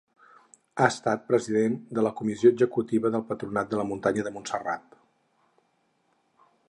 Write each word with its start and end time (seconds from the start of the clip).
Ha 0.79 0.85
estat 0.93 1.27
president 1.31 1.75
de 1.97 2.05
la 2.07 2.13
comissió 2.21 2.51
executiva 2.55 3.11
del 3.17 3.25
Patronat 3.33 3.69
de 3.75 3.81
la 3.81 3.85
Muntanya 3.91 4.25
de 4.29 4.35
Montserrat. 4.39 4.99